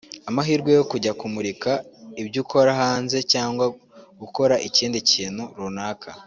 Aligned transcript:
amahirwe 0.29 0.69
yo 0.77 0.83
kujya 0.91 1.11
kumurika 1.19 1.71
ibyo 2.21 2.39
ukora 2.43 2.71
hanze 2.81 3.17
cyangwa 3.33 3.65
gukora 4.21 4.55
ikindi 4.67 4.97
kintu 5.11 5.43
runaka 5.63 6.09